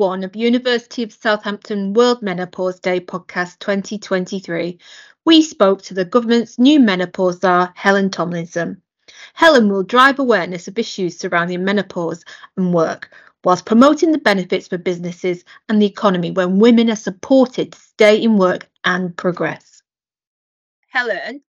[0.00, 4.78] one of University of Southampton World Menopause Day podcast 2023,
[5.26, 8.80] we spoke to the government's new menopause czar, Helen Tomlinson.
[9.34, 12.24] Helen will drive awareness of issues surrounding menopause
[12.56, 17.72] and work, whilst promoting the benefits for businesses and the economy when women are supported
[17.72, 19.82] to stay in work and progress.
[20.88, 21.42] Helen,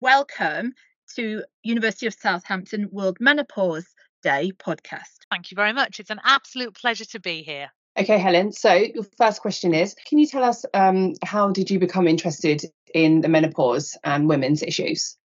[0.00, 0.72] welcome
[1.16, 3.88] to University of Southampton World Menopause
[4.22, 5.18] Day podcast.
[5.32, 5.98] Thank you very much.
[5.98, 7.72] It's an absolute pleasure to be here.
[7.98, 8.52] Okay, Helen.
[8.52, 12.64] So your first question is, can you tell us um, how did you become interested
[12.94, 15.16] in the menopause and women's issues?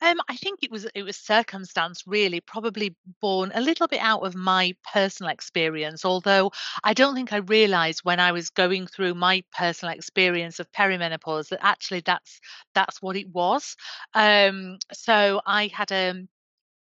[0.00, 4.22] Um, I think it was it was circumstance really, probably born a little bit out
[4.26, 6.04] of my personal experience.
[6.04, 6.50] Although
[6.82, 11.48] I don't think I realised when I was going through my personal experience of perimenopause
[11.48, 12.40] that actually that's
[12.74, 13.76] that's what it was.
[14.14, 16.28] Um, so I had a um,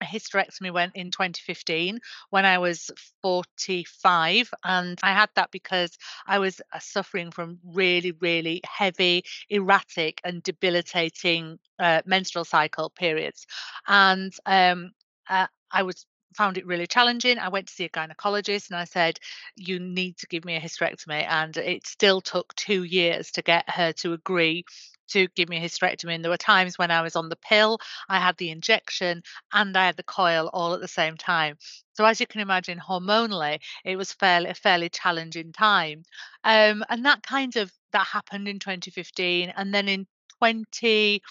[0.01, 1.99] a hysterectomy went in 2015
[2.29, 4.51] when I was 45.
[4.63, 10.43] And I had that because I was uh, suffering from really, really heavy, erratic, and
[10.43, 13.45] debilitating uh, menstrual cycle periods.
[13.87, 14.91] And um,
[15.29, 16.05] uh, I was
[16.35, 17.37] found it really challenging.
[17.37, 19.19] I went to see a gynecologist and I said,
[19.55, 21.25] You need to give me a hysterectomy.
[21.27, 24.65] And it still took two years to get her to agree
[25.11, 26.15] to give me a hysterectomy.
[26.15, 29.77] And there were times when I was on the pill, I had the injection, and
[29.77, 31.57] I had the coil all at the same time.
[31.93, 36.03] So as you can imagine, hormonally, it was fairly a fairly challenging time.
[36.43, 40.07] Um, and that kind of that happened in 2015, and then in
[40.39, 41.21] 20.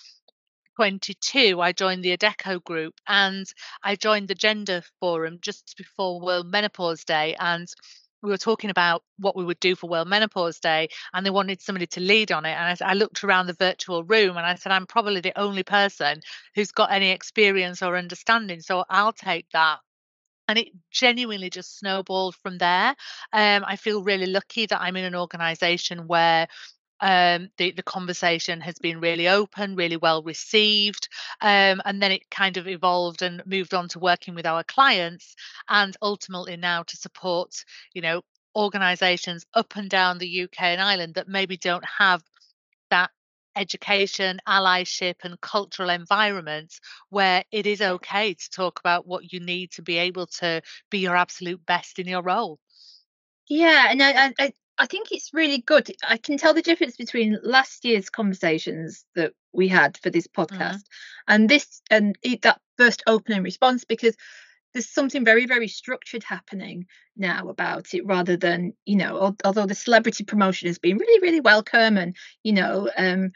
[0.77, 3.47] 22, I joined the Adecco group and
[3.83, 7.37] I joined the Gender Forum just before World Menopause Day.
[7.39, 7.69] And
[8.23, 11.61] we were talking about what we would do for World Menopause Day, and they wanted
[11.61, 12.53] somebody to lead on it.
[12.53, 15.63] And I, I, looked around the virtual room and I said, I'm probably the only
[15.63, 16.21] person
[16.55, 19.79] who's got any experience or understanding, so I'll take that.
[20.49, 22.97] And it genuinely just snowballed from there.
[23.33, 26.49] Um, I feel really lucky that I'm in an organization where
[27.01, 31.09] um, the, the conversation has been really open, really well received.
[31.41, 35.35] Um, and then it kind of evolved and moved on to working with our clients
[35.69, 38.23] and ultimately now to support, you know,
[38.57, 42.23] organizations up and down the UK and Ireland that maybe don't have
[42.91, 43.11] that
[43.57, 46.75] education, allyship, and cultural environment
[47.09, 50.99] where it is okay to talk about what you need to be able to be
[50.99, 52.59] your absolute best in your role.
[53.49, 55.91] Yeah, and I, I, I think it's really good.
[56.09, 60.55] I can tell the difference between last year's conversations that we had for this mm-hmm.
[60.55, 61.29] podcast mm-hmm.
[61.29, 64.17] and this and that first opening response because
[64.73, 66.87] there's something very very structured happening
[67.17, 71.41] now about it rather than you know although the celebrity promotion has been really really
[71.41, 73.33] welcome and you know um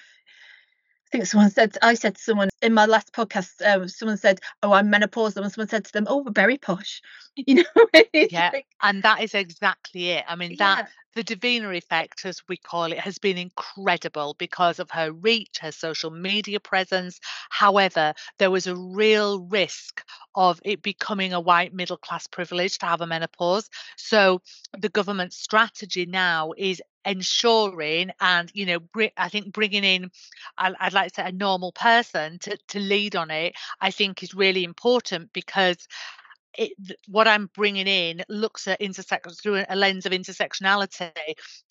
[1.15, 4.73] think someone said I said to someone in my last podcast, uh, someone said, "Oh,
[4.73, 7.01] I'm menopausal," and someone said to them, "Oh, we're very posh,"
[7.37, 7.87] you know.
[8.13, 10.25] yeah, like, and that is exactly it.
[10.27, 14.91] I mean, that the Davina effect, as we call it, has been incredible because of
[14.91, 17.21] her reach, her social media presence.
[17.51, 20.03] However, there was a real risk
[20.35, 23.71] of it becoming a white middle class privilege to have a menopause.
[23.97, 24.43] So
[24.77, 30.11] the government strategy now is ensuring and you know br- i think bringing in
[30.57, 34.23] I, would like to say a normal person to, to lead on it i think
[34.23, 35.77] is really important because
[36.57, 36.73] it,
[37.09, 41.11] what I'm bringing in looks at intersection through a lens of intersectionality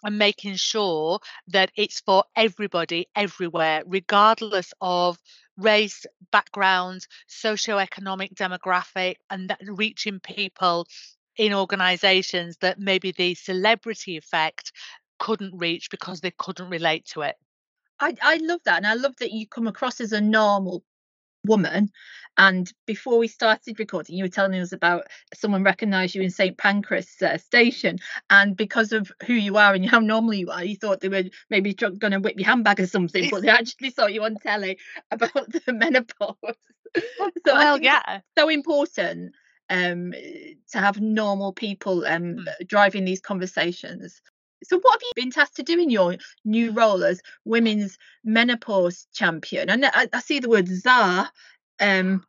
[0.03, 5.17] and making sure that it's for everybody everywhere, regardless of
[5.57, 10.87] race, background, socio-economic demographic, and that reaching people
[11.37, 14.71] in organizations that maybe the celebrity effect
[15.23, 17.35] couldn't reach because they couldn't relate to it.
[17.97, 18.75] I, I love that.
[18.75, 20.83] And I love that you come across as a normal
[21.45, 21.91] woman.
[22.37, 26.57] And before we started recording, you were telling us about someone recognised you in St
[26.57, 27.99] Pancras uh, station,
[28.29, 31.23] and because of who you are and how normal you are, you thought they were
[31.49, 34.77] maybe going to whip your handbag or something, but they actually saw you on telly
[35.09, 35.31] about
[35.65, 36.35] the menopause.
[37.45, 39.33] so well, yeah, so important
[39.69, 40.13] um,
[40.71, 42.67] to have normal people um, mm.
[42.67, 44.21] driving these conversations.
[44.63, 46.15] So, what have you been tasked to do in your
[46.45, 49.69] new role as women's menopause champion?
[49.69, 51.29] And I, I see the word czar.
[51.79, 52.23] Um,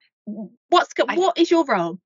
[0.68, 1.98] what's what is your role?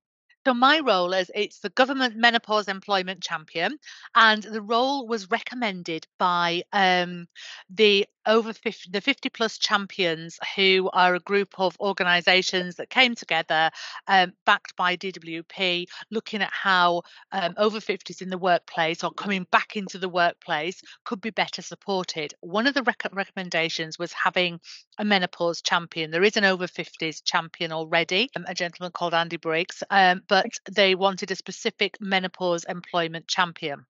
[0.46, 3.78] So my role is it's the government menopause employment champion,
[4.14, 7.26] and the role was recommended by um,
[7.69, 13.14] the over 50, the 50 plus champions who are a group of organizations that came
[13.14, 13.70] together
[14.06, 17.02] um, backed by DWP looking at how
[17.32, 21.62] um, over 50s in the workplace or coming back into the workplace could be better
[21.62, 22.34] supported.
[22.40, 24.60] One of the rec- recommendations was having
[24.98, 26.10] a menopause champion.
[26.10, 30.46] There is an over 50s champion already um, a gentleman called Andy Briggs um, but
[30.70, 33.86] they wanted a specific menopause employment champion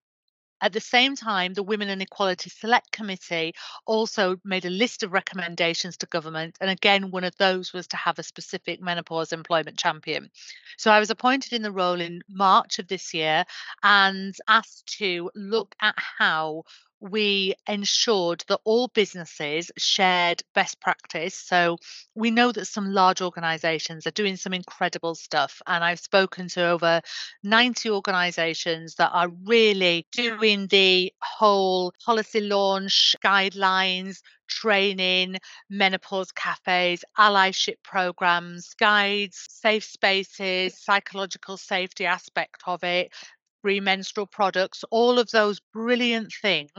[0.61, 3.53] At the same time, the Women and Equality Select Committee
[3.85, 6.57] also made a list of recommendations to government.
[6.59, 10.29] And again, one of those was to have a specific menopause employment champion.
[10.77, 13.45] So I was appointed in the role in March of this year
[13.83, 16.63] and asked to look at how
[16.99, 21.35] we ensured that all businesses shared best practice.
[21.35, 21.77] So
[22.15, 25.61] we know that some large organizations are doing some incredible stuff.
[25.65, 27.01] And I've spoken to over
[27.43, 35.37] 90 organizations that are really doing the whole policy launch, guidelines, training,
[35.69, 43.13] menopause cafes, allyship programs, guides, safe spaces, psychological safety aspect of it,
[43.61, 46.71] free menstrual products, all of those brilliant things.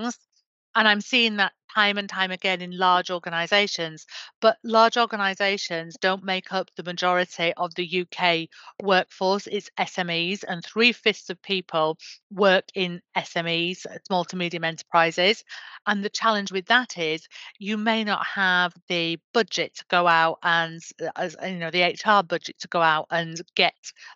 [0.75, 4.07] And I'm seeing that time and time again in large organizations.
[4.41, 8.49] But large organizations don't make up the majority of the UK
[8.83, 11.99] workforce, it's SMEs, and three fifths of people
[12.31, 15.45] work in SMEs, small to medium enterprises.
[15.87, 17.27] And the challenge with that is
[17.59, 20.81] you may not have the budget to go out and,
[21.17, 23.75] as you know, the HR budget to go out and get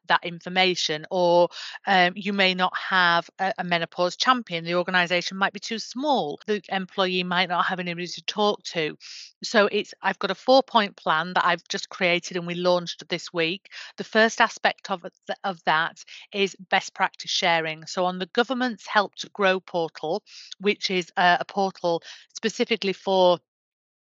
[0.09, 1.49] that information, or
[1.87, 4.65] um, you may not have a, a menopause champion.
[4.65, 6.41] The organization might be too small.
[6.47, 8.97] The employee might might not have anybody to talk to.
[9.43, 13.09] So it's I've got a four point plan that I've just created and we launched
[13.09, 13.69] this week.
[13.97, 15.05] The first aspect of
[15.43, 16.03] of that
[16.33, 17.87] is best practice sharing.
[17.87, 20.23] So on the government's Help to Grow portal,
[20.59, 22.03] which is a, a portal
[22.35, 23.39] specifically for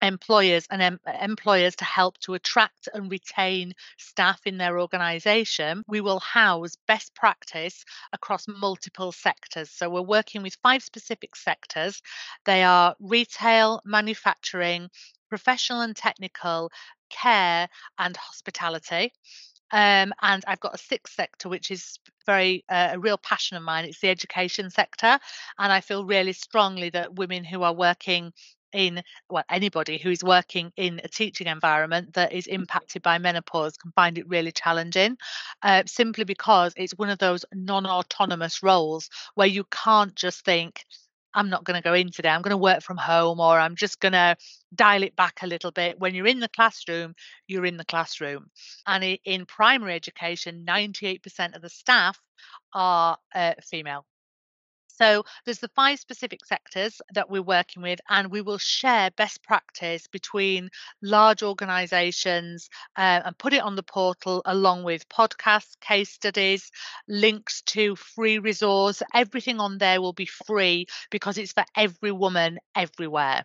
[0.03, 6.01] employers and em- employers to help to attract and retain staff in their organization we
[6.01, 9.71] will house best practice across multiple sectors.
[9.71, 12.01] So we're working with five specific sectors.
[12.45, 14.89] They are retail manufacturing
[15.29, 16.71] professional and technical
[17.09, 17.69] care
[17.99, 19.13] and hospitality.
[19.73, 23.63] Um, and I've got a sixth sector, which is very uh, a real passion of
[23.63, 23.85] mine.
[23.85, 25.19] It's the education sector,
[25.59, 28.33] and I feel really strongly that women who are working
[28.73, 33.93] in well anybody who's working in a teaching environment that is impacted by menopause can
[33.93, 35.17] find it really challenging
[35.63, 40.85] uh, simply because it's one of those non-autonomous roles where you can't just think
[41.35, 42.29] I'm not going to go in today.
[42.29, 44.37] I'm going to work from home or I'm just going to
[44.75, 45.99] dial it back a little bit.
[46.01, 47.15] When you're in the classroom,
[47.47, 48.51] you're in the classroom.
[48.87, 52.21] And in primary education, 98% of the staff
[52.75, 54.07] are uh, female.
[55.01, 59.43] So there's the five specific sectors that we're working with, and we will share best
[59.43, 60.71] practice between
[61.03, 66.71] large organizations uh, and put it on the portal along with podcasts, case studies,
[67.09, 69.03] links to free resource.
[69.15, 73.43] Everything on there will be free because it's for every woman everywhere.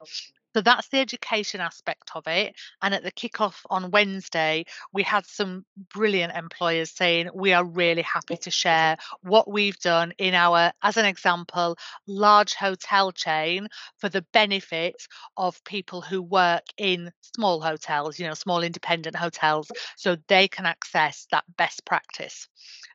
[0.56, 2.56] So that's the education aspect of it.
[2.82, 4.64] And at the kickoff on Wednesday,
[4.94, 10.14] we had some brilliant employers saying, We are really happy to share what we've done
[10.18, 11.76] in our, as an example,
[12.08, 13.68] large hotel chain
[13.98, 14.96] for the benefit
[15.36, 20.66] of people who work in small hotels, you know, small independent hotels, so they can
[20.66, 22.48] access that best practice.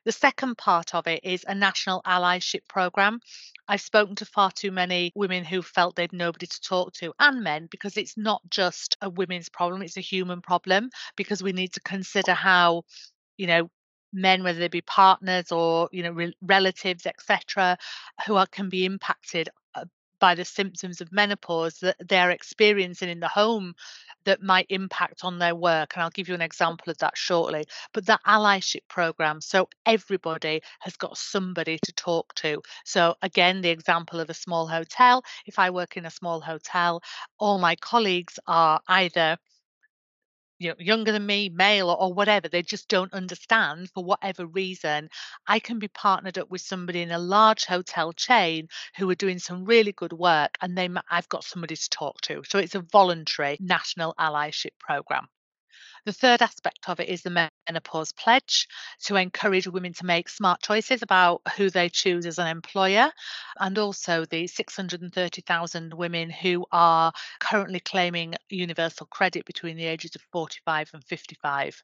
[0.05, 3.19] The second part of it is a national allyship program.
[3.67, 7.43] I've spoken to far too many women who felt they'd nobody to talk to and
[7.43, 11.73] men because it's not just a women's problem, it's a human problem because we need
[11.73, 12.83] to consider how,
[13.37, 13.69] you know,
[14.13, 17.77] men whether they be partners or you know re- relatives etc
[18.27, 19.85] who are can be impacted uh,
[20.19, 23.73] by the symptoms of menopause that they're experiencing in the home
[24.25, 25.93] that might impact on their work.
[25.93, 26.45] And I'll give you an mm.
[26.45, 27.65] example of that shortly.
[27.93, 32.61] But that allyship program, so everybody has got somebody to talk to.
[32.85, 35.23] So, again, the example of a small hotel.
[35.45, 37.01] If I work in a small hotel,
[37.39, 39.37] all my colleagues are either
[40.61, 44.45] you know younger than me male or, or, whatever they just don't understand for whatever
[44.45, 45.09] reason
[45.47, 49.39] i can be partnered up with somebody in a large hotel chain who are doing
[49.39, 52.43] some really good work and they i've got somebody to talk to.
[52.47, 55.27] So it's a voluntary national allyship program
[56.05, 58.67] the third aspect of it is the menopause pledge
[59.03, 63.11] to encourage women to make smart choices about who they choose as an employer,
[63.59, 70.21] and also the 630,000 women who are currently claiming universal credit between the ages of
[70.31, 71.83] 45 and 55.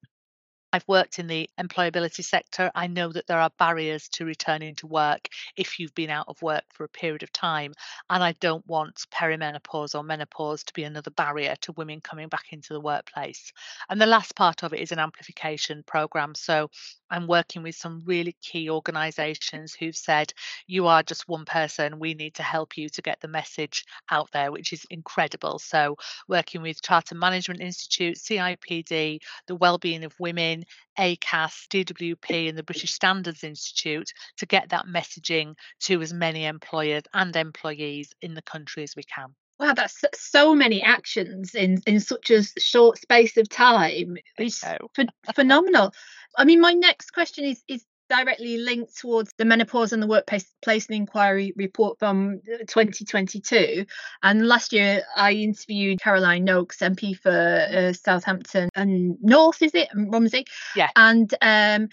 [0.78, 2.70] I've worked in the employability sector.
[2.76, 6.40] I know that there are barriers to returning to work if you've been out of
[6.44, 7.74] work for a period of time.
[8.12, 12.46] And I don't want perimenopause or menopause to be another barrier to women coming back
[12.52, 13.54] into the workplace.
[13.90, 16.36] And the last part of it is an amplification program.
[16.36, 16.70] So
[17.10, 20.34] I'm working with some really key organizations who've said,
[20.68, 22.00] You are just one person.
[22.00, 25.60] We need to help you to get the message out there, which is incredible.
[25.60, 25.96] So,
[26.28, 30.66] working with Charter Management Institute, CIPD, the Wellbeing of Women,
[30.98, 37.04] ACAS, DWP, and the British Standards Institute to get that messaging to as many employers
[37.14, 39.36] and employees in the country as we can.
[39.60, 44.18] Wow, that's so many actions in in such a short space of time.
[44.38, 44.64] It's
[45.36, 45.94] phenomenal.
[46.38, 50.46] I mean, my next question is is directly linked towards the menopause and the workplace
[50.62, 53.86] placement inquiry report from 2022
[54.24, 59.90] and last year i interviewed caroline nokes mp for uh, southampton and north is it?
[59.92, 60.46] And romsey?
[60.76, 60.90] Yeah.
[60.96, 61.90] And um,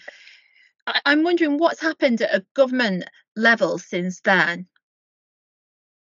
[0.87, 3.05] I- i'm wondering what's happened at a government
[3.35, 4.67] level since then.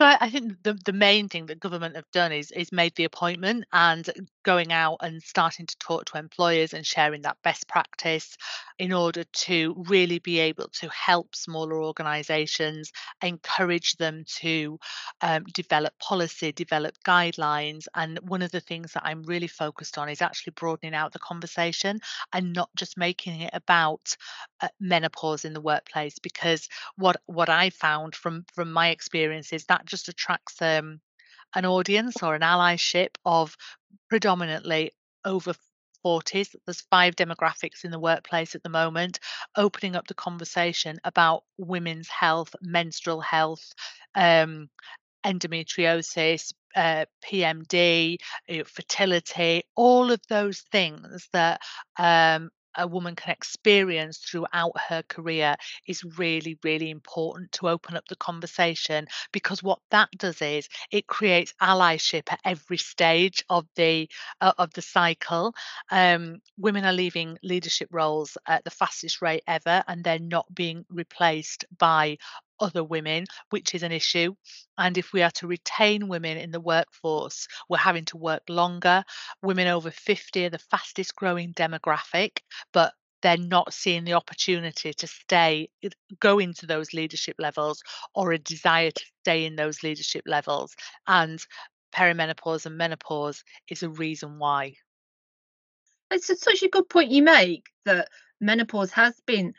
[0.00, 3.04] So I think the, the main thing that government have done is is made the
[3.04, 4.08] appointment and
[4.44, 8.38] going out and starting to talk to employers and sharing that best practice
[8.80, 14.78] in order to really be able to help smaller organisations, encourage them to
[15.20, 17.88] um, develop policy, develop guidelines.
[17.94, 21.18] And one of the things that I'm really focused on is actually broadening out the
[21.18, 22.00] conversation
[22.32, 24.16] and not just making it about
[24.62, 26.18] uh, menopause in the workplace.
[26.18, 31.00] Because what what I found from from my experience is that just attracts um,
[31.54, 33.54] an audience or an allyship of
[34.08, 35.52] predominantly over
[36.04, 36.54] 40s.
[36.66, 39.20] There's five demographics in the workplace at the moment,
[39.56, 43.72] opening up the conversation about women's health, menstrual health,
[44.14, 44.68] um,
[45.24, 48.18] endometriosis, uh, PMD,
[48.66, 51.60] fertility, all of those things that
[51.98, 55.56] um, a woman can experience throughout her career
[55.86, 61.06] is really really important to open up the conversation because what that does is it
[61.06, 64.08] creates allyship at every stage of the
[64.40, 65.54] uh, of the cycle.
[65.90, 70.84] Um, women are leaving leadership roles at the fastest rate ever and they're not being
[70.88, 72.18] replaced by
[72.60, 74.34] other women, which is an issue.
[74.78, 79.04] And if we are to retain women in the workforce, we're having to work longer.
[79.42, 82.38] Women over 50 are the fastest growing demographic,
[82.72, 85.68] but they're not seeing the opportunity to stay,
[86.20, 87.82] go into those leadership levels
[88.14, 90.74] or a desire to stay in those leadership levels.
[91.06, 91.44] And
[91.94, 94.74] perimenopause and menopause is a reason why.
[96.10, 98.08] It's such a good point you make that
[98.40, 99.52] menopause has been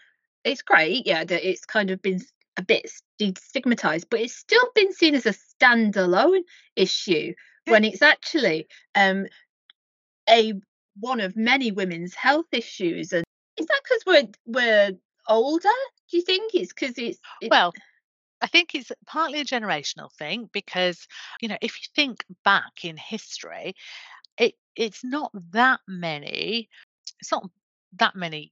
[0.44, 2.20] it's great yeah that it's kind of been
[2.58, 2.92] a bit
[3.38, 6.42] stigmatized, but it's still been seen as a standalone
[6.76, 7.34] issue
[7.66, 9.26] when it's actually um,
[10.30, 10.54] a
[11.00, 13.14] one of many women's health issues.
[13.14, 13.24] And
[13.58, 14.92] is that because we're we're
[15.28, 15.70] older?
[16.10, 17.74] Do you think it's because it's, it's well?
[18.42, 21.08] I think it's partly a generational thing because
[21.42, 23.76] you know if you think back in history,
[24.38, 26.70] it it's not that many.
[27.20, 27.50] It's not
[27.98, 28.52] that many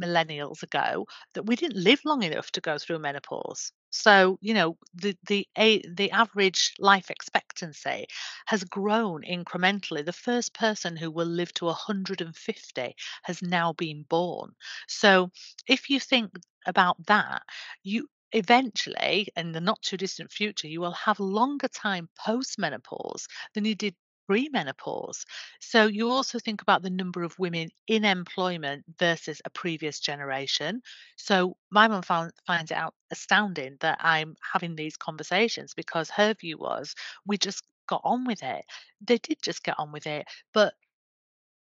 [0.00, 3.72] millennials ago that we didn't live long enough to go through menopause.
[3.90, 8.06] So, you know, the the a, the average life expectancy
[8.46, 10.04] has grown incrementally.
[10.04, 14.52] The first person who will live to 150 has now been born.
[14.88, 15.30] So,
[15.66, 16.30] if you think
[16.66, 17.42] about that,
[17.82, 23.26] you eventually in the not too distant future you will have longer time post menopause
[23.54, 23.94] than you did
[24.30, 25.24] premenopause.
[25.60, 30.82] So you also think about the number of women in employment versus a previous generation.
[31.16, 36.34] So my mum found, finds it out astounding that I'm having these conversations because her
[36.34, 36.94] view was
[37.26, 38.64] we just got on with it.
[39.00, 40.74] They did just get on with it, but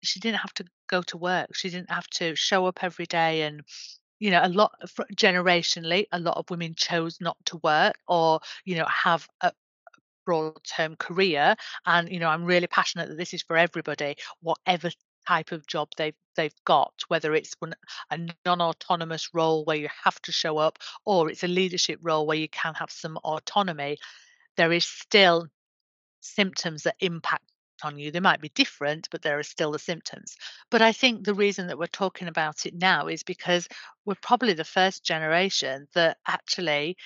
[0.01, 1.55] she didn't have to go to work.
[1.55, 3.61] She didn't have to show up every day and
[4.19, 4.71] you know a lot
[5.15, 9.51] generationally a lot of women chose not to work or you know have a,
[10.25, 14.89] broad term career and you know i'm really passionate that this is for everybody whatever
[15.27, 17.55] type of job they've they've got whether it's
[18.11, 22.37] a non-autonomous role where you have to show up or it's a leadership role where
[22.37, 23.97] you can have some autonomy
[24.57, 25.47] there is still
[26.21, 27.43] symptoms that impact
[27.83, 28.11] on you.
[28.11, 30.37] They might be different but there are still the symptoms.
[30.71, 33.67] But i think the reason that we're talking about it now is because
[34.05, 36.97] we're probably the first generation that actually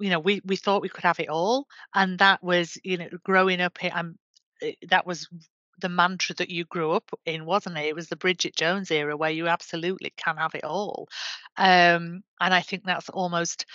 [0.00, 3.08] you know we we thought we could have it all and that was you know
[3.24, 4.18] growing up here i'm
[4.88, 5.28] that was
[5.80, 9.16] the mantra that you grew up in wasn't it it was the bridget jones era
[9.16, 11.08] where you absolutely can have it all
[11.56, 13.66] um, and i think that's almost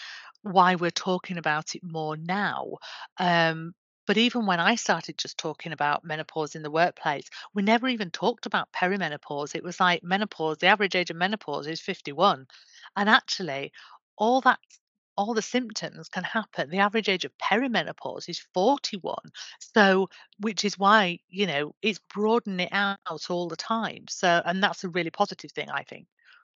[0.43, 2.73] why we're talking about it more now
[3.19, 3.73] um,
[4.07, 8.11] but even when I started just talking about menopause in the workplace, we never even
[8.11, 9.55] talked about perimenopause.
[9.55, 12.45] It was like menopause, the average age of menopause is 51.
[12.95, 13.71] And actually,
[14.15, 14.59] all that
[15.17, 16.69] all the symptoms can happen.
[16.69, 19.15] The average age of perimenopause is 41.
[19.59, 24.05] So, which is why, you know, it's broadening it out all the time.
[24.09, 26.07] So, and that's a really positive thing, I think.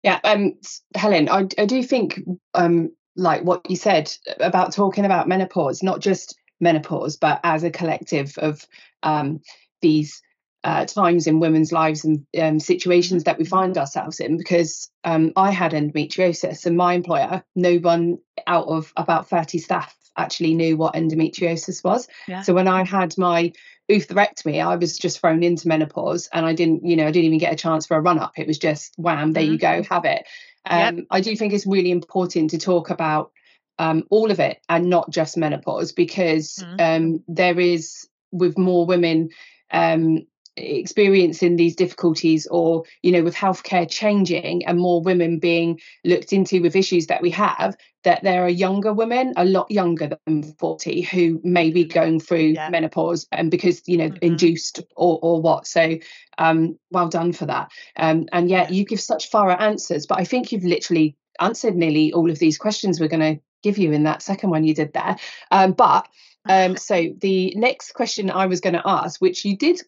[0.03, 0.53] Yeah, um,
[0.95, 2.19] Helen, I, I do think,
[2.53, 7.71] um, like what you said about talking about menopause, not just menopause, but as a
[7.71, 8.65] collective of
[9.03, 9.41] um,
[9.81, 10.21] these
[10.67, 15.31] uh, times in women's lives and um, situations that we find ourselves in because um,
[15.37, 20.75] I had endometriosis and my employer, no one out of about 30 staff actually knew
[20.75, 22.09] what endometriosis was.
[22.27, 22.41] Yeah.
[22.41, 23.53] So when I had my
[23.89, 27.39] oophorectomy, I was just thrown into menopause and I didn't, you know, I didn't even
[27.39, 28.33] get a chance for a run up.
[28.35, 29.53] It was just wham, there mm-hmm.
[29.53, 30.25] you go, have it.
[30.69, 31.05] Um, yep.
[31.09, 33.31] I do think it's really important to talk about
[33.79, 36.75] um, all of it and not just menopause because mm-hmm.
[36.81, 39.29] um, there is with more women
[39.71, 40.25] um,
[40.57, 46.61] experiencing these difficulties or you know with healthcare changing and more women being looked into
[46.61, 51.01] with issues that we have that there are younger women a lot younger than 40
[51.01, 52.69] who may be going through yeah.
[52.69, 54.25] menopause and because you know mm-hmm.
[54.25, 55.97] induced or or what so
[56.39, 60.23] um well done for that um and yet you give such thorough answers but i
[60.23, 64.03] think you've literally answered nearly all of these questions we're going to give you in
[64.03, 65.17] that second one you did there
[65.51, 66.07] um but
[66.49, 69.81] um, so the next question I was going to ask, which you did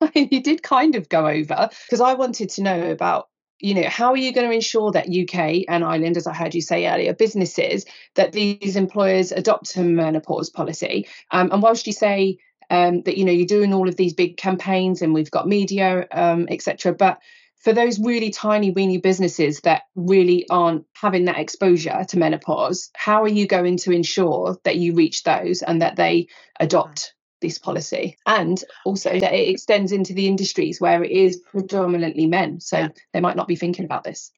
[0.14, 3.28] you did kind of go over because I wanted to know about
[3.58, 6.54] you know how are you going to ensure that UK and Ireland as I heard
[6.54, 11.06] you say earlier businesses that these employers adopt a menopause policy?
[11.30, 12.38] Um, and whilst you say
[12.70, 16.06] um, that you know you're doing all of these big campaigns and we've got media
[16.12, 17.18] um, etc but
[17.56, 23.22] for those really tiny weeny businesses that really aren't having that exposure to menopause how
[23.22, 26.28] are you going to ensure that you reach those and that they
[26.58, 28.16] adopt this policy.
[28.26, 32.60] And also that it extends into the industries where it is predominantly men.
[32.60, 32.88] So yeah.
[33.12, 34.30] they might not be thinking about this.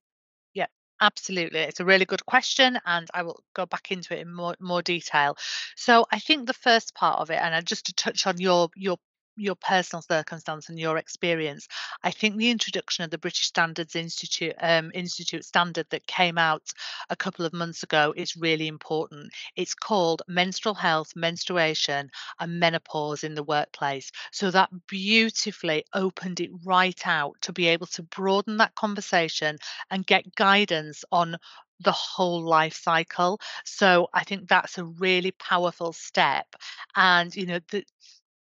[0.54, 0.66] Yeah
[1.00, 1.58] absolutely.
[1.60, 4.82] It's a really good question and i will go back into it in more more
[4.82, 5.36] detail.
[5.76, 8.98] So i think the first part of it and just to touch on your your
[9.36, 11.66] your personal circumstance and your experience.
[12.02, 16.62] I think the introduction of the British Standards Institute um, Institute standard that came out
[17.10, 19.32] a couple of months ago is really important.
[19.56, 24.10] It's called Menstrual Health, Menstruation, and Menopause in the Workplace.
[24.32, 29.58] So that beautifully opened it right out to be able to broaden that conversation
[29.90, 31.36] and get guidance on
[31.80, 33.40] the whole life cycle.
[33.64, 36.46] So I think that's a really powerful step.
[36.94, 37.84] And you know, the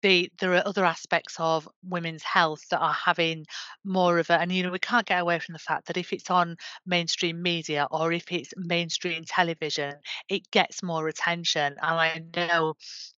[0.03, 3.45] the there are other aspects of women's health that are having
[3.85, 6.13] more of a and you know we can't get away from the fact that if
[6.13, 9.95] it's on mainstream media or if it's mainstream television
[10.29, 11.75] it gets more attention.
[11.83, 12.75] And i know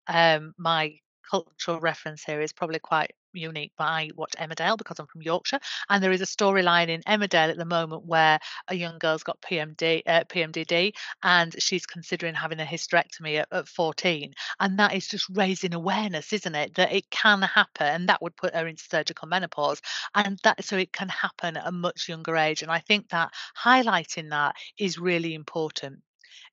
[0.08, 0.96] um my
[1.30, 5.60] cultural reference here is probably quite unique, but I watch Emmerdale because I'm from Yorkshire,
[5.88, 9.40] and there is a storyline in Emmerdale at the moment where a young girl's got
[9.40, 10.92] PMD, uh, PMDD,
[11.22, 16.32] and she's considering having a hysterectomy at, at 14, and that is just raising awareness,
[16.32, 19.80] isn't it, that it can happen, and that would put her into surgical menopause,
[20.14, 23.32] and that so it can happen at a much younger age, and I think that
[23.58, 26.00] highlighting that is really important.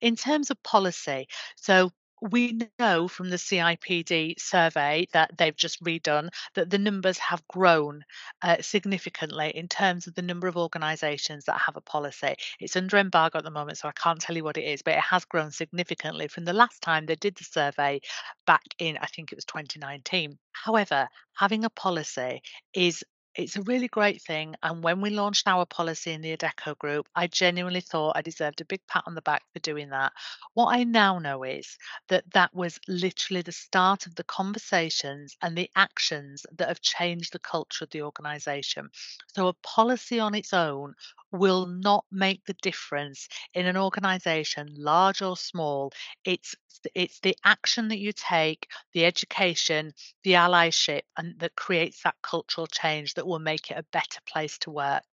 [0.01, 6.29] In terms of policy, so we know from the CIPD survey that they've just redone
[6.55, 8.03] that the numbers have grown
[8.41, 12.35] uh, significantly in terms of the number of organisations that have a policy.
[12.59, 14.95] It's under embargo at the moment, so I can't tell you what it is, but
[14.95, 18.01] it has grown significantly from the last time they did the survey
[18.45, 20.37] back in, I think it was 2019.
[20.51, 22.41] However, having a policy
[22.73, 23.03] is
[23.35, 24.55] it's a really great thing.
[24.63, 28.61] And when we launched our policy in the Adecco group, I genuinely thought I deserved
[28.61, 30.13] a big pat on the back for doing that.
[30.53, 31.77] What I now know is
[32.09, 37.31] that that was literally the start of the conversations and the actions that have changed
[37.33, 38.89] the culture of the organisation.
[39.27, 40.95] So, a policy on its own
[41.31, 45.91] will not make the difference in an organization large or small.
[46.23, 46.55] It's
[46.95, 52.67] it's the action that you take the education the allyship and that creates that cultural
[52.67, 55.03] change that will make it a better place to work.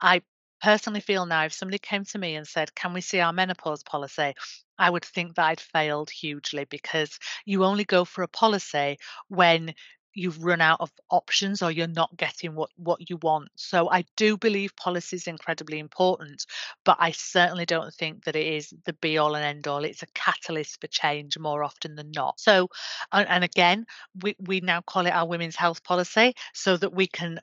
[0.00, 0.22] I
[0.60, 3.82] personally feel now if somebody came to me and said can we see our menopause
[3.82, 4.34] policy?
[4.78, 9.74] I would think that I'd failed hugely because you only go for a policy when
[10.14, 13.48] you've run out of options or you're not getting what what you want.
[13.56, 16.46] So i do believe policy is incredibly important
[16.84, 20.02] but i certainly don't think that it is the be all and end all it's
[20.02, 22.38] a catalyst for change more often than not.
[22.40, 22.68] So
[23.12, 23.86] and, and again
[24.22, 27.40] we, we now call it our women's health policy so that we can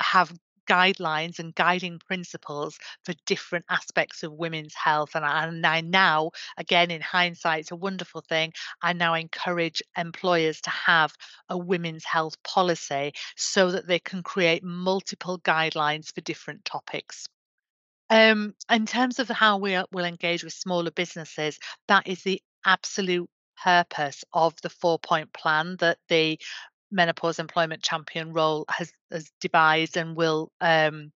[0.00, 0.32] have
[0.70, 5.14] guidelines and guiding principles for different aspects of women's health.
[5.14, 8.52] And I, and I now, again, in hindsight, it's a wonderful thing.
[8.80, 11.12] I now encourage employers to have
[11.48, 17.26] a women's health policy so that they can create multiple guidelines for different topics.
[18.08, 23.30] Um, in terms of how we will engage with smaller businesses, that is the absolute
[23.62, 26.38] purpose of the four point plan that the
[26.90, 31.12] menopause employment champion role has, has devised and will um,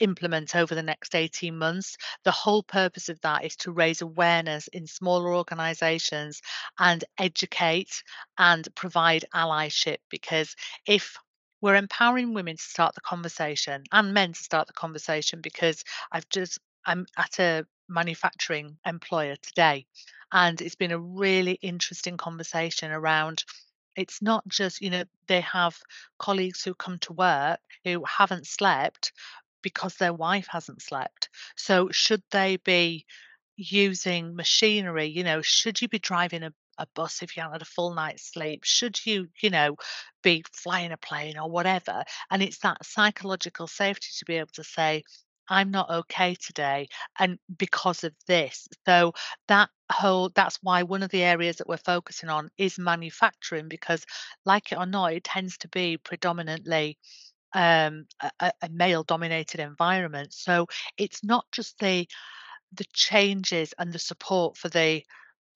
[0.00, 1.96] implement over the next 18 months.
[2.24, 6.42] The whole purpose of that is to raise awareness in smaller organisations
[6.78, 8.02] and educate
[8.38, 10.54] and provide allyship because
[10.86, 11.16] if
[11.60, 15.82] we're empowering women to start the conversation and men to start the conversation because
[16.12, 19.86] I've just I'm at a manufacturing employer today
[20.32, 23.44] and it's been a really interesting conversation around
[23.96, 25.78] it's not just you know they have
[26.18, 29.12] colleagues who come to work who haven't slept
[29.62, 31.30] because their wife hasn't slept.
[31.56, 33.06] So should they be
[33.56, 37.62] using machinery you know should you be driving a, a bus if you haven't had
[37.62, 38.64] a full night's sleep?
[38.64, 39.76] Should you you know
[40.22, 42.04] be flying a plane or whatever?
[42.30, 45.04] And it's that psychological safety to be able to say
[45.48, 48.68] I'm not okay today and because of this.
[48.86, 49.12] So
[49.48, 54.04] that whole that's why one of the areas that we're focusing on is manufacturing because
[54.44, 56.98] like it or not it tends to be predominantly
[57.54, 58.06] um,
[58.40, 60.32] a, a male dominated environment.
[60.32, 60.66] So
[60.98, 62.08] it's not just the
[62.72, 65.02] the changes and the support for the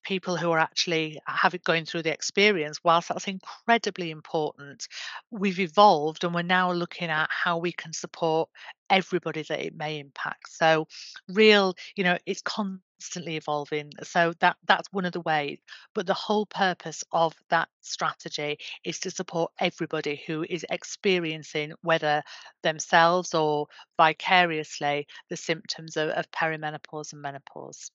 [0.03, 4.87] people who are actually having going through the experience whilst that's incredibly important
[5.31, 8.49] we've evolved and we're now looking at how we can support
[8.89, 10.49] everybody that it may impact.
[10.49, 10.87] So
[11.27, 15.59] real you know it's constantly evolving so that that's one of the ways.
[15.93, 22.23] But the whole purpose of that strategy is to support everybody who is experiencing whether
[22.63, 27.91] themselves or vicariously the symptoms of, of perimenopause and menopause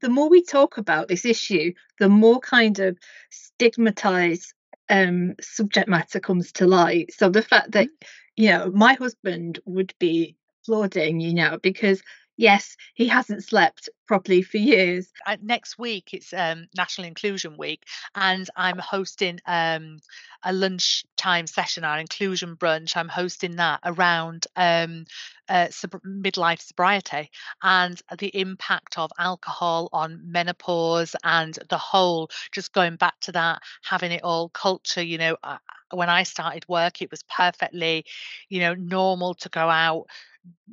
[0.00, 2.98] the more we talk about this issue, the more kind of
[3.30, 4.52] stigmatized
[4.88, 7.12] um, subject matter comes to light.
[7.12, 8.06] So the fact that, mm.
[8.36, 12.02] you know, my husband would be applauding, you know, because
[12.36, 15.08] yes, he hasn't slept properly for years.
[15.42, 19.98] Next week it's um, National Inclusion Week, and I'm hosting um,
[20.42, 22.96] a lunchtime session, our inclusion brunch.
[22.96, 25.04] I'm hosting that around um,
[25.48, 27.30] uh, sub- midlife sobriety
[27.62, 32.30] and the impact of alcohol on menopause and the whole.
[32.52, 35.02] Just going back to that, having it all culture.
[35.02, 35.58] You know, uh,
[35.96, 38.04] when I started work, it was perfectly,
[38.48, 40.06] you know, normal to go out.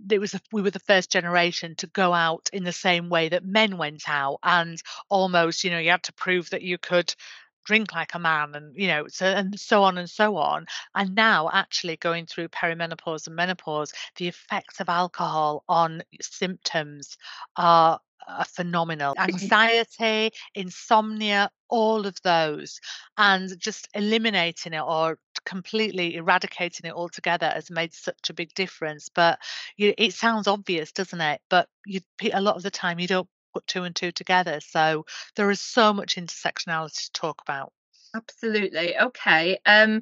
[0.10, 3.46] It was we were the first generation to go out in the same way that
[3.46, 7.16] men went out and almost you know you had to prove that you could
[7.64, 10.66] drink like a man and you know so and so on and so on.
[10.96, 17.18] And now actually going through perimenopause and menopause the effects of alcohol on symptoms
[17.56, 22.80] are are phenomenal anxiety insomnia all of those
[23.18, 29.10] and just eliminating it or completely eradicating it altogether has made such a big difference
[29.10, 29.40] but
[29.78, 31.42] you, it sounds obvious doesn't it?
[31.50, 32.02] But you
[32.34, 35.06] a lot of the time you don't put two and two together so
[35.36, 37.74] there is so much intersectionality to talk about.
[38.16, 40.02] Absolutely okay um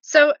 [0.00, 0.32] so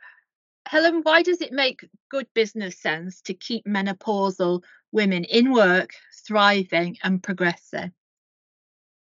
[0.66, 4.62] helen why does it make good business sense to keep menopausal
[4.92, 5.92] women in work
[6.26, 7.92] thriving and progressing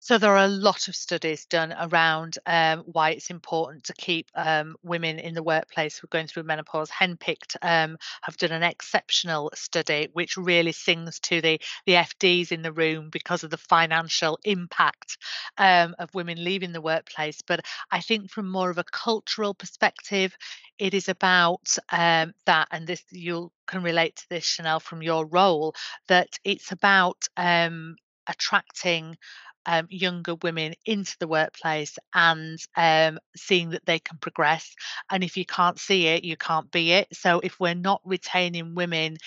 [0.07, 4.31] so there are a lot of studies done around um, why it's important to keep
[4.35, 6.89] um, women in the workplace who are going through menopause.
[6.89, 12.61] Henpicked um, have done an exceptional study which really sings to the the FDs in
[12.61, 15.17] the room because of the financial impact
[15.57, 17.41] um, of women leaving the workplace.
[17.45, 20.37] But I think from more of a cultural perspective,
[20.79, 25.25] it is about um, that, and this you can relate to this, Shanel, from your
[25.25, 25.75] role.
[26.07, 29.17] That it's about um, attracting
[29.67, 34.73] um, younger women into the workplace and um, seeing that they can progress.
[35.11, 37.07] And if you can't see it, you can't be it.
[37.13, 39.17] So if we're not retaining women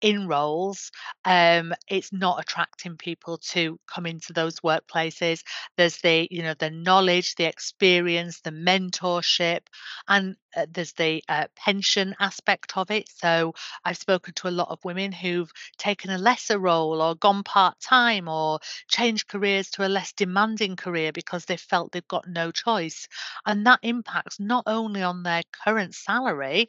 [0.00, 0.90] in roles
[1.24, 5.42] um it's not attracting people to come into those workplaces.
[5.76, 9.60] There's the you know the knowledge the experience the mentorship
[10.08, 13.08] and uh, there's the uh, pension aspect of it.
[13.08, 17.42] So i've spoken to a lot of women who've taken a lesser role or gone
[17.42, 22.50] part-time or changed careers to a less demanding career because they felt they've got no
[22.50, 23.06] choice.
[23.46, 26.68] And that impacts not only on their current salary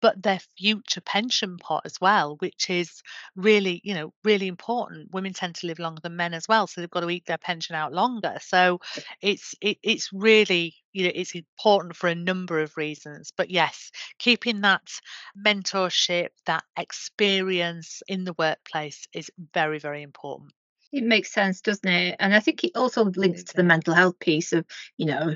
[0.00, 3.02] but their future pension pot as well, which is
[3.36, 5.12] really, you know, really important.
[5.12, 7.38] Women tend to live longer than men as well, so they've got to eat their
[7.38, 8.38] pension out longer.
[8.40, 8.80] So
[9.20, 13.32] it's it, it's really, you know, it's important for a number of reasons.
[13.36, 14.88] But yes, keeping that
[15.36, 20.52] mentorship, that experience in the workplace is very, very important.
[20.92, 22.16] It makes sense, doesn't it?
[22.18, 24.64] And I think it also links to the mental health piece of,
[24.96, 25.34] you know,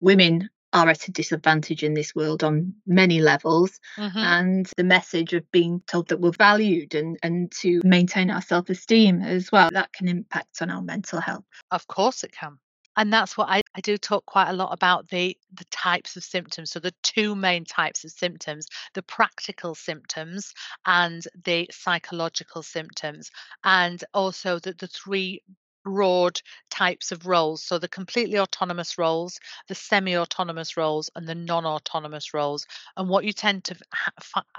[0.00, 3.80] women are at a disadvantage in this world on many levels.
[3.98, 4.18] Mm-hmm.
[4.18, 9.22] and the message of being told that we're valued and and to maintain our self-esteem
[9.22, 11.44] as well that can impact on our mental health.
[11.70, 12.58] Of course it can.
[12.96, 16.24] And that's what I, I do talk quite a lot about the the types of
[16.24, 16.70] symptoms.
[16.70, 20.54] So the two main types of symptoms the practical symptoms
[20.86, 23.30] and the psychological symptoms
[23.64, 25.42] and also the, the three
[25.86, 27.62] broad types of roles.
[27.62, 32.66] So the completely autonomous roles, the semi autonomous roles, and the non autonomous roles.
[32.96, 33.76] And what you tend to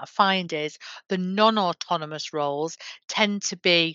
[0.07, 0.77] find is
[1.09, 2.77] the non autonomous roles
[3.09, 3.93] tend to be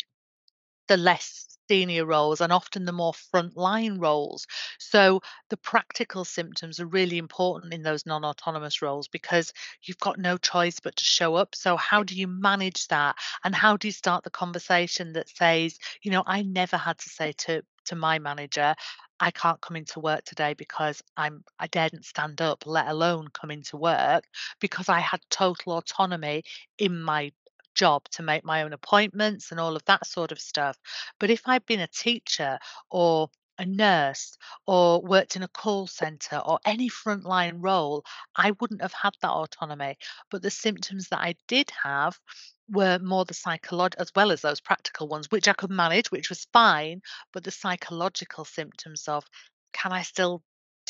[0.93, 4.47] the less senior roles and often the more frontline roles.
[4.79, 10.19] So the practical symptoms are really important in those non autonomous roles because you've got
[10.19, 11.55] no choice but to show up.
[11.55, 13.17] So, how do you manage that?
[13.43, 17.09] And how do you start the conversation that says, you know, I never had to
[17.09, 18.75] say to, to my manager,
[19.19, 23.51] I can't come into work today because I'm I daren't stand up, let alone come
[23.51, 24.25] into work
[24.61, 26.43] because I had total autonomy
[26.77, 27.33] in my
[27.75, 30.77] job to make my own appointments and all of that sort of stuff.
[31.19, 32.59] But if I'd been a teacher
[32.91, 38.05] or a nurse or worked in a call center or any frontline role,
[38.35, 39.97] I wouldn't have had that autonomy.
[40.31, 42.19] But the symptoms that I did have
[42.69, 46.29] were more the psychological as well as those practical ones, which I could manage, which
[46.29, 47.03] was fine.
[47.33, 49.25] But the psychological symptoms of
[49.73, 50.43] can I still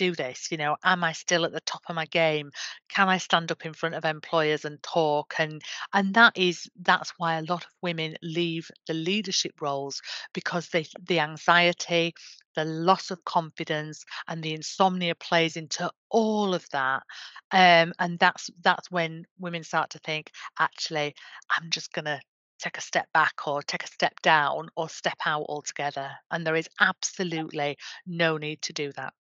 [0.02, 2.50] do this you know am i still at the top of my game?
[2.88, 5.34] Can i stand up in front of employers and talk?
[5.38, 5.62] And
[5.92, 10.00] and that is that's why a lot of women leave the leadership roles
[10.32, 12.14] because they the anxiety
[12.54, 17.02] the loss of confidence and the insomnia plays into all of that.
[17.50, 21.14] Um, and that's that's when women start to think actually
[21.56, 22.20] i'm just going to
[22.58, 26.10] take a step back or take a step down or step out altogether.
[26.30, 29.12] And there is absolutely no need to do that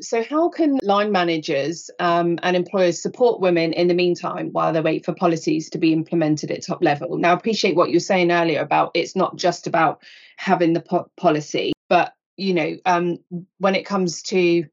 [0.00, 4.80] so, how can line managers um, and employers support women in the meantime while they
[4.80, 7.16] wait for policies to be implemented at top level?
[7.16, 10.02] Now, I appreciate what you were saying earlier about it's not just about
[10.36, 13.18] having the po- policy, but you know, um,
[13.58, 14.64] when it comes to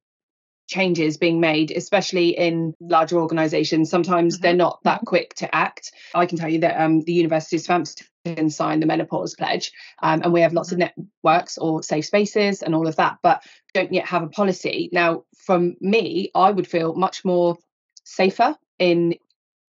[0.71, 3.89] changes being made, especially in larger organisations.
[3.89, 4.41] Sometimes mm-hmm.
[4.41, 5.05] they're not that mm-hmm.
[5.05, 5.91] quick to act.
[6.15, 10.21] I can tell you that um, the University of Southampton signed the menopause pledge, um,
[10.23, 10.81] and we have lots mm-hmm.
[10.81, 10.91] of
[11.23, 14.89] networks or safe spaces and all of that, but don't yet have a policy.
[14.93, 17.57] Now, from me, I would feel much more
[18.05, 19.15] safer in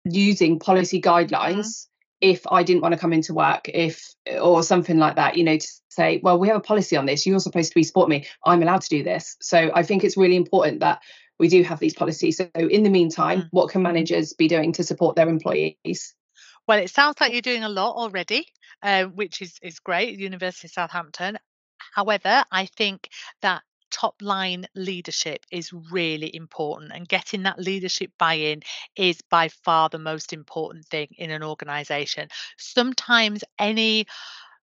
[0.06, 1.88] using policy guidelines.
[2.22, 5.58] If I didn't want to come into work, if or something like that, you know,
[5.58, 7.26] to say, well, we have a policy on this.
[7.26, 8.28] You're supposed to be support me.
[8.46, 9.36] I'm allowed to do this.
[9.42, 11.02] So I think it's really important that
[11.40, 12.38] we do have these policies.
[12.38, 13.48] So in the meantime, mm.
[13.52, 16.16] what can managers be doing to support their employees?
[16.68, 18.46] Well, it sounds like you're doing a lot already,
[18.84, 20.20] uh, which is is great.
[20.20, 21.40] University of Southampton.
[21.96, 23.10] However, I think
[23.42, 28.62] that top line leadership is really important and getting that leadership buy-in
[28.96, 32.28] is by far the most important thing in an organization.
[32.58, 34.06] Sometimes any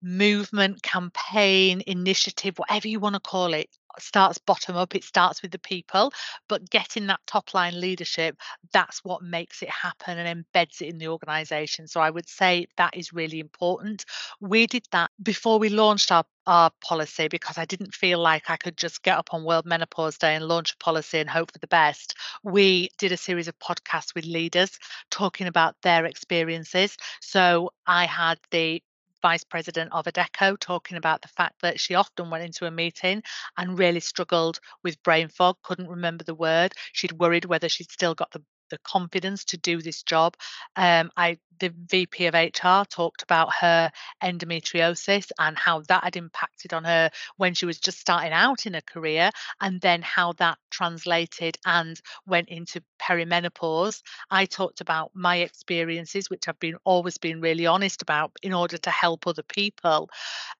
[0.03, 3.69] movement campaign initiative whatever you want to call it
[4.03, 6.13] starts bottom up it starts with the people
[6.49, 8.37] but getting that top line leadership
[8.73, 12.67] that's what makes it happen and embeds it in the organization so i would say
[12.77, 14.05] that is really important
[14.41, 18.57] we did that before we launched our our policy because I didn't feel like I
[18.57, 21.59] could just get up on World Menopause Day and launch a policy and hope for
[21.61, 22.15] the best.
[22.43, 24.77] We did a series of podcasts with leaders
[25.11, 26.97] talking about their experiences.
[27.21, 28.83] So I had the
[29.23, 33.23] vice president of Adecco talking about the fact that she often went into a meeting
[33.57, 36.73] and really struggled with brain fog, couldn't remember the word.
[36.93, 40.37] She'd worried whether she'd still got the the confidence to do this job.
[40.77, 46.73] Um, I the VP of HR talked about her endometriosis and how that had impacted
[46.73, 49.31] on her when she was just starting out in her career,
[49.61, 54.01] and then how that translated and went into perimenopause.
[54.31, 58.79] I talked about my experiences, which I've been always been really honest about in order
[58.79, 60.09] to help other people.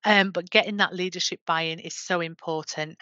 [0.05, 2.97] Um, but getting that leadership buy-in is so important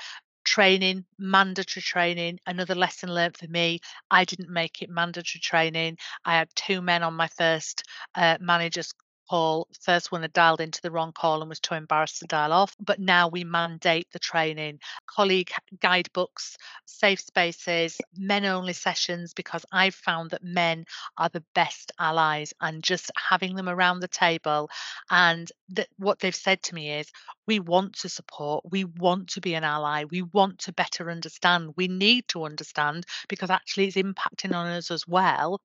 [0.50, 3.80] training, mandatory training, another lesson learned for me.
[4.10, 5.98] I didn't make it mandatory training.
[6.26, 7.84] I had two men on my first
[8.16, 8.94] uh, manager's
[9.30, 9.68] call.
[9.82, 12.76] First one had dialed into the wrong call and was too embarrassed to dial off.
[12.80, 19.96] But now we mandate the training, colleague guidebooks, safe spaces, men only sessions, because I've
[19.96, 20.86] found that men
[21.18, 24.70] are the best allies and just having them around the table.
[25.10, 27.12] And that what they've said to me is,
[27.48, 31.74] we want to support, we want to be an ally, we want to better understand,
[31.76, 35.60] we need to understand because actually it's impacting on us as well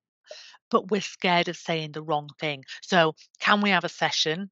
[0.70, 2.64] but we're scared of saying the wrong thing.
[2.82, 4.50] So, can we have a session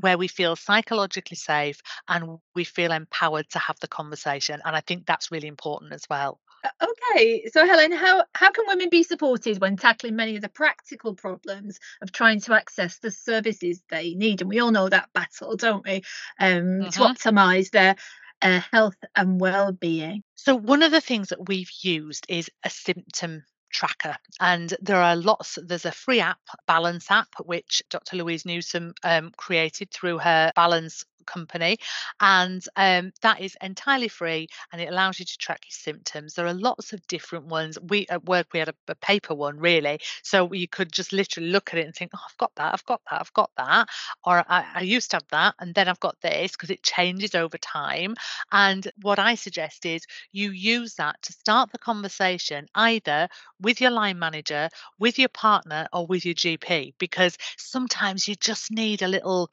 [0.00, 4.60] where we feel psychologically safe and we feel empowered to have the conversation?
[4.64, 6.38] And I think that's really important as well.
[6.64, 10.48] Uh, okay, so Helen, how how can women be supported when tackling many of the
[10.48, 14.40] practical problems of trying to access the services they need?
[14.40, 16.02] And we all know that battle, don't we?
[16.38, 16.88] Um, mm-hmm.
[16.88, 17.96] To optimise their
[18.42, 20.22] uh, health and well-being.
[20.34, 23.44] So one of the things that we've used is a symptom
[23.76, 24.16] tracker.
[24.40, 28.16] And there are lots, there's a free app, Balance app, which Dr.
[28.16, 31.78] Louise Newson um, created through her Balance company,
[32.20, 36.34] and um, that is entirely free and it allows you to track your symptoms.
[36.34, 37.78] There are lots of different ones.
[37.80, 41.50] We at work we had a, a paper one really, so you could just literally
[41.50, 43.88] look at it and think, oh, I've got that, I've got that, I've got that,
[44.24, 47.34] or I, I used to have that, and then I've got this because it changes
[47.34, 48.14] over time.
[48.52, 53.28] And what I suggest is you use that to start the conversation either
[53.60, 58.70] with your line manager, with your partner, or with your GP, because sometimes you just
[58.70, 59.50] need a little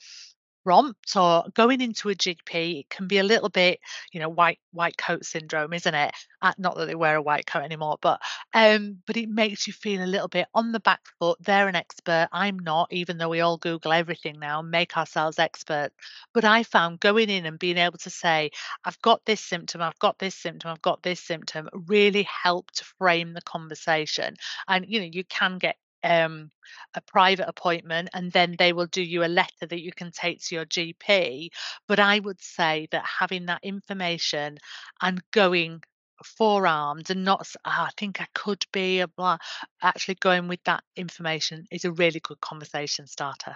[0.63, 3.79] prompt or going into a GP it can be a little bit
[4.11, 6.13] you know white white coat syndrome isn't it?
[6.41, 8.21] Uh, not that they wear a white coat anymore but
[8.53, 11.75] um but it makes you feel a little bit on the back foot they're an
[11.75, 15.95] expert I'm not even though we all google everything now and make ourselves experts
[16.33, 18.51] but I found going in and being able to say
[18.83, 22.85] I've got this symptom I've got this symptom I've got this symptom really helped to
[22.97, 24.35] frame the conversation.
[24.67, 26.51] And you know you can get um,
[26.93, 30.43] a private appointment and then they will do you a letter that you can take
[30.43, 31.49] to your GP.
[31.87, 34.57] But I would say that having that information
[35.01, 35.81] and going
[36.23, 39.37] forearmed and not oh, I think I could be a blah
[39.81, 43.55] actually going with that information is a really good conversation starter.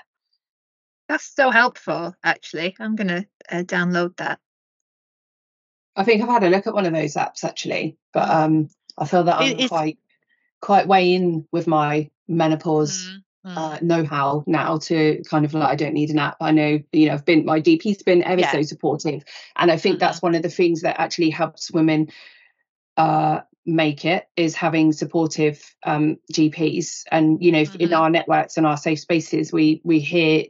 [1.08, 2.76] That's so helpful actually.
[2.80, 4.40] I'm going to uh, download that.
[5.96, 9.06] I think I've had a look at one of those apps actually, but um I
[9.06, 9.98] feel that I'm it, quite
[10.62, 13.08] quite way in with my menopause
[13.46, 13.58] mm, mm.
[13.58, 16.38] Uh, know-how now to kind of like I don't need an app.
[16.42, 18.52] I know you know I've been my GP's been ever yeah.
[18.52, 19.24] so supportive,
[19.56, 20.00] and I think mm-hmm.
[20.00, 22.10] that's one of the things that actually helps women
[22.98, 27.04] uh, make it is having supportive um, GPs.
[27.12, 27.82] And you know mm-hmm.
[27.82, 30.46] in our networks and our safe spaces, we we hear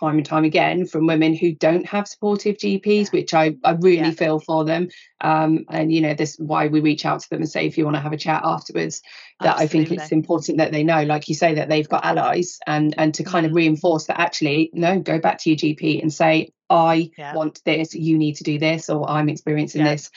[0.00, 3.98] time and time again from women who don't have supportive GPs, which I, I really
[3.98, 4.10] yeah.
[4.10, 4.88] feel for them.
[5.20, 7.84] Um, and you know, this why we reach out to them and say if you
[7.84, 9.02] want to have a chat afterwards,
[9.40, 9.64] that Absolutely.
[9.64, 12.94] I think it's important that they know, like you say, that they've got allies and
[12.98, 13.56] and to kind of mm-hmm.
[13.56, 17.34] reinforce that actually, no, go back to your GP and say, I yeah.
[17.34, 19.92] want this, you need to do this, or I'm experiencing yeah.
[19.92, 20.10] this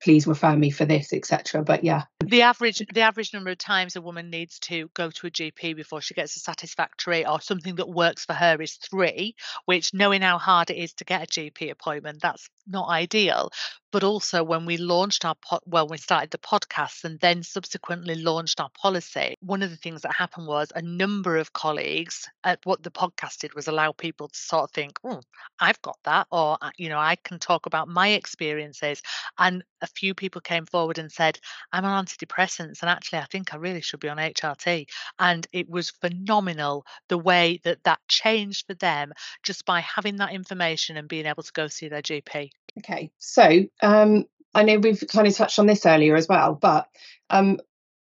[0.00, 3.94] please refer me for this etc but yeah the average the average number of times
[3.94, 7.76] a woman needs to go to a gp before she gets a satisfactory or something
[7.76, 11.26] that works for her is three which knowing how hard it is to get a
[11.26, 13.50] gp appointment that's not ideal.
[13.90, 18.14] But also when we launched our pod, well we started the podcast and then subsequently
[18.14, 22.60] launched our policy one of the things that happened was a number of colleagues at
[22.64, 25.20] what the podcast did was allow people to sort of think oh
[25.58, 29.00] i've got that or you know i can talk about my experiences.
[29.38, 31.38] And a few people came forward and said
[31.72, 34.86] i'm on antidepressants and actually i think i really should be on hrt
[35.18, 40.32] and it was phenomenal the way that that changed for them just by having that
[40.32, 45.02] information and being able to go see their gp Okay, so um, I know we've
[45.08, 46.88] kind of touched on this earlier as well, but
[47.30, 47.58] um,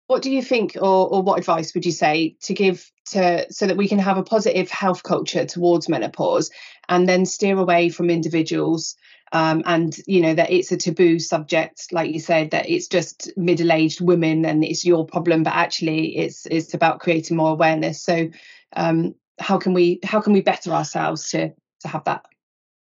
[0.06, 3.66] what do you think, or, or what advice would you say to give to so
[3.66, 6.50] that we can have a positive health culture towards menopause,
[6.88, 8.96] and then steer away from individuals,
[9.34, 13.32] um, and you know that it's a taboo subject, like you said, that it's just
[13.36, 18.00] middle-aged women and it's your problem, but actually it's it's about creating more awareness.
[18.00, 18.30] So,
[18.76, 22.24] um, how can we how can we better ourselves to to have that?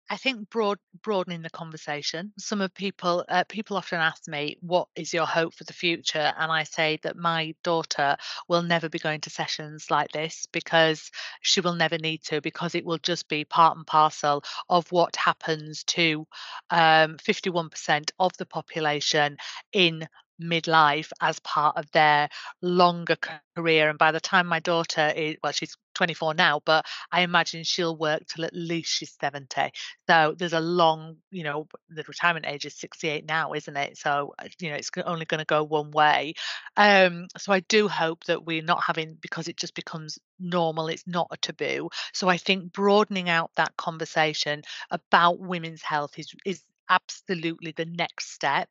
[0.10, 2.32] I think broad broadening the conversation.
[2.38, 6.34] Some of people uh, people often ask me, "What is your hope for the future?"
[6.38, 11.10] And I say that my daughter will never be going to sessions like this because
[11.41, 15.15] she will never need to because it will just be part and parcel of what
[15.15, 16.28] happens to
[16.70, 19.38] um, 51% of the population
[19.72, 20.08] in
[20.41, 22.30] midlife as part of their
[22.62, 23.15] longer
[23.56, 27.63] career and by the time my daughter is well she's 24 now but i imagine
[27.63, 29.71] she'll work till at least she's 70
[30.10, 33.98] so there's a long you know the retirement age is 68 now isn't it?
[33.98, 36.34] So uh, you know it's only going to go one way.
[36.78, 41.08] Um so i do hope that we're not having because it just becomes normal it's
[41.08, 41.89] not a taboo.
[42.13, 48.31] So i think broadening out that conversation about women's health is is absolutely the next
[48.31, 48.69] step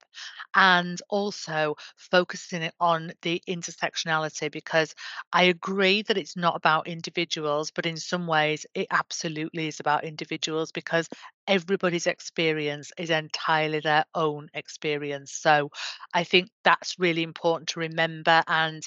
[0.54, 4.94] and also focusing on the intersectionality because
[5.32, 10.04] i agree that it's not about individuals but in some ways it absolutely is about
[10.04, 11.08] individuals because
[11.46, 15.32] everybody's experience is entirely their own experience.
[15.32, 15.70] So
[16.14, 18.82] i think that's really important to remember and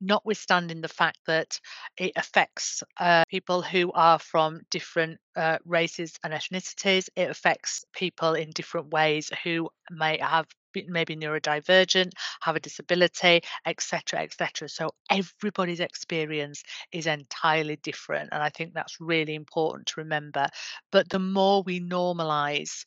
[0.00, 1.58] notwithstanding the fact that
[1.96, 8.34] it affects uh, people who are from different uh, races and ethnicities, it affects people
[8.34, 10.46] in different ways who may have
[10.88, 12.10] maybe neurodivergent,
[12.42, 14.68] have a disability, etc., etc.
[14.68, 20.48] So everybody's experience is entirely different, and I think that's really important to remember.
[20.92, 22.84] But the more we normalize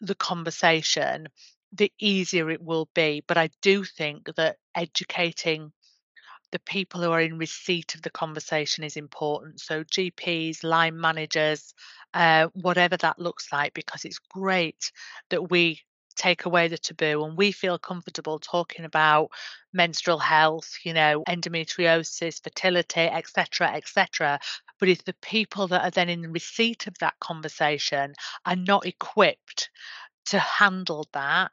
[0.00, 1.28] the conversation,
[1.72, 3.22] the easier it will be.
[3.26, 5.72] But I do think that educating
[6.54, 9.60] the people who are in receipt of the conversation is important.
[9.60, 11.74] So, GPs, line managers,
[12.14, 14.92] uh, whatever that looks like, because it's great
[15.30, 15.80] that we
[16.14, 19.30] take away the taboo and we feel comfortable talking about
[19.72, 24.38] menstrual health you know endometriosis fertility etc etc
[24.78, 28.14] but if the people that are then in receipt of that conversation
[28.46, 29.70] are not equipped
[30.24, 31.50] to handle that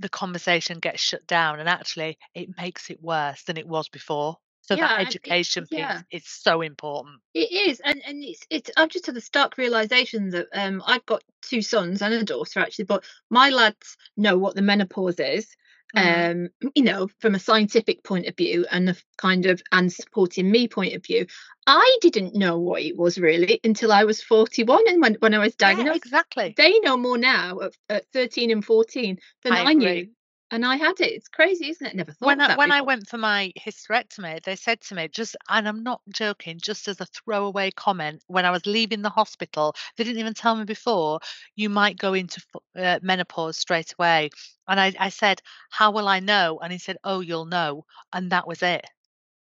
[0.00, 4.36] the conversation gets shut down and actually it makes it worse than it was before
[4.62, 6.02] so Yeah, that and it- education piece yeah.
[6.10, 8.70] is so important It is, and and it's it's.
[8.76, 12.60] I've just had a stark realization that um I've got two sons and a daughter
[12.60, 15.56] actually, but my lads know what the menopause is.
[15.94, 16.30] Mhm.
[16.30, 20.50] Um, you know, from a scientific point of view and a kind of and supporting
[20.50, 21.26] me point of view.
[21.66, 25.38] I didn't know what it was really until I was 41 and when, when I
[25.38, 25.94] was yeah, diagnosed.
[25.94, 30.10] exactly They know more now at, at 13 and 14 than I I, knew.
[30.50, 31.12] And I had it.
[31.12, 31.94] It's crazy, isn't it?
[31.94, 35.08] Never thought when I that when I went for my hysterectomy, they said to me
[35.08, 39.10] just, and I'm not joking, just as a throwaway comment, when I was leaving the
[39.10, 41.20] hospital, they didn't even tell me before
[41.56, 42.42] you might go into
[42.76, 44.30] uh, menopause straight away,
[44.70, 46.60] and I, I said, how will I know?
[46.62, 48.86] And he said, oh, you'll know, and that was it.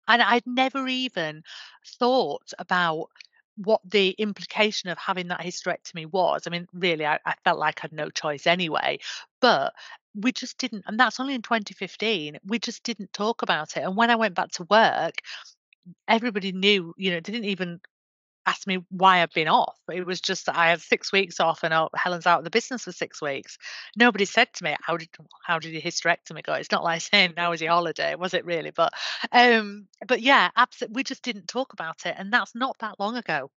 [0.07, 1.43] And I'd never even
[1.99, 3.09] thought about
[3.55, 6.43] what the implication of having that hysterectomy was.
[6.45, 8.99] I mean, really, I, I felt like I had no choice anyway.
[9.41, 9.73] But
[10.15, 12.37] we just didn't, and that's only in 2015.
[12.45, 13.83] We just didn't talk about it.
[13.83, 15.15] And when I went back to work,
[16.07, 17.79] everybody knew, you know, didn't even
[18.45, 19.77] ask me why I've been off.
[19.91, 22.49] It was just that I had six weeks off and oh, Helen's out of the
[22.49, 23.57] business for six weeks.
[23.95, 25.09] Nobody said to me, How did
[25.45, 26.53] how did your hysterectomy go?
[26.53, 28.71] It's not like saying how was your holiday, was it really?
[28.71, 28.93] But
[29.31, 32.15] um but yeah, absolutely we just didn't talk about it.
[32.17, 33.49] And that's not that long ago.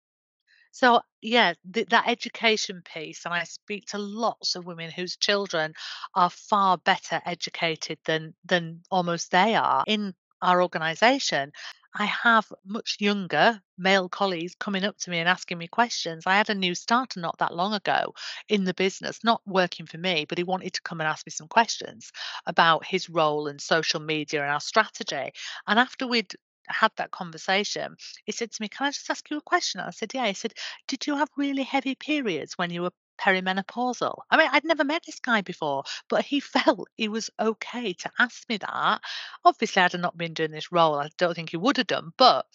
[0.76, 5.72] So yeah, th- that education piece, and I speak to lots of women whose children
[6.14, 11.52] are far better educated than than almost they are in our organisation.
[11.98, 16.26] I have much younger male colleagues coming up to me and asking me questions.
[16.26, 18.14] I had a new starter not that long ago
[18.48, 21.30] in the business, not working for me, but he wanted to come and ask me
[21.30, 22.12] some questions
[22.46, 25.32] about his role in social media and our strategy.
[25.66, 26.34] And after we'd
[26.68, 29.80] had that conversation, he said to me, Can I just ask you a question?
[29.80, 30.26] I said, Yeah.
[30.26, 30.52] He said,
[30.88, 34.18] Did you have really heavy periods when you were perimenopausal?
[34.30, 38.10] I mean, I'd never met this guy before, but he felt it was okay to
[38.18, 39.00] ask me that.
[39.44, 40.96] Obviously, I'd not been doing this role.
[40.96, 42.46] I don't think he would have done, but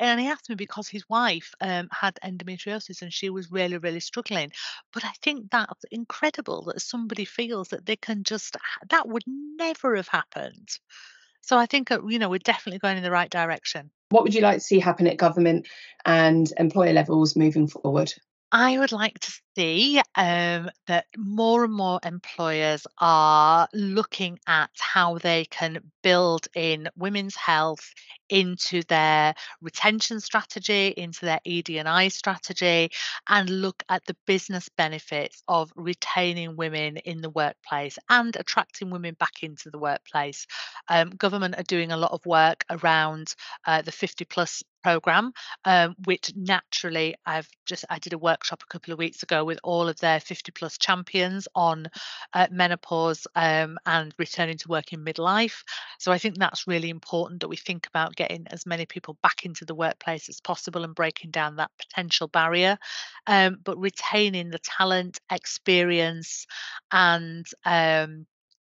[0.00, 4.00] and he asked me because his wife um, had endometriosis and she was really, really
[4.00, 4.50] struggling.
[4.94, 8.56] But I think that's incredible that somebody feels that they can just,
[8.88, 10.70] that would never have happened.
[11.42, 13.90] So I think, uh, you know, we're definitely going in the right direction.
[14.08, 15.68] What would you like to see happen at government
[16.06, 18.12] and employer levels moving forward?
[18.52, 25.18] I would like to see um, that more and more employers are looking at how
[25.18, 27.92] they can build in women's health
[28.30, 32.90] into their retention strategy, into their ED&I strategy,
[33.28, 39.16] and look at the business benefits of retaining women in the workplace and attracting women
[39.18, 40.46] back into the workplace.
[40.88, 43.34] Um, government are doing a lot of work around
[43.66, 45.32] uh, the 50 plus program
[45.64, 49.58] um, which naturally i've just i did a workshop a couple of weeks ago with
[49.62, 51.86] all of their 50 plus champions on
[52.32, 55.62] uh, menopause um, and returning to work in midlife
[55.98, 59.46] so i think that's really important that we think about getting as many people back
[59.46, 62.76] into the workplace as possible and breaking down that potential barrier
[63.26, 66.46] um, but retaining the talent experience
[66.92, 68.26] and um,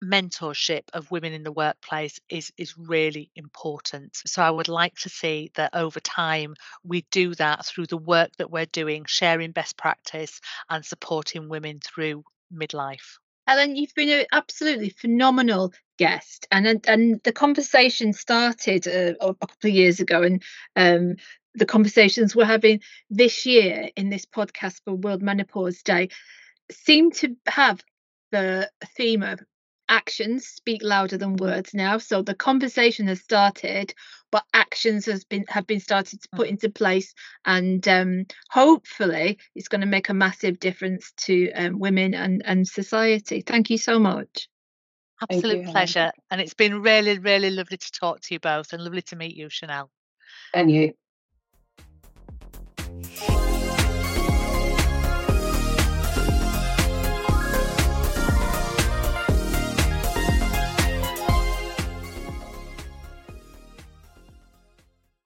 [0.04, 4.16] mentorship of women in the workplace is is really important.
[4.26, 8.30] So i would like to see that over time we do that through the work
[8.38, 14.26] that we're doing sharing best practice and supporting women through midlife Helen, you've been an
[14.32, 20.22] absolutely phenomenal guest, and and, and the conversation started uh, a couple of years ago,
[20.22, 20.42] and
[20.76, 21.16] um,
[21.54, 22.80] the conversations we're having
[23.10, 26.08] this year in this podcast for World Menopause Day
[26.70, 27.82] seem to have
[28.30, 29.40] the theme of
[29.88, 31.98] actions speak louder than words now.
[31.98, 33.92] So the conversation has started
[34.32, 37.14] but actions has been have been started to put into place
[37.44, 42.66] and um, hopefully it's going to make a massive difference to um, women and and
[42.66, 44.48] society thank you so much
[45.28, 45.72] Thank you, absolute Helen.
[45.72, 49.16] pleasure and it's been really really lovely to talk to you both and lovely to
[49.16, 49.88] meet you Shanel
[50.54, 50.94] And you.